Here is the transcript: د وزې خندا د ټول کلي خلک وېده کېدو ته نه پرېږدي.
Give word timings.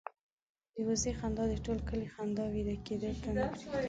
د 0.73 0.75
وزې 0.87 1.11
خندا 1.19 1.43
د 1.49 1.53
ټول 1.65 1.77
کلي 1.89 2.07
خلک 2.13 2.37
وېده 2.53 2.75
کېدو 2.85 3.09
ته 3.21 3.29
نه 3.35 3.43
پرېږدي. 3.51 3.77